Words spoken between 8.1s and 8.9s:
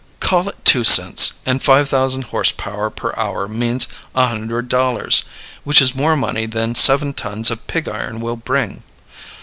will bring.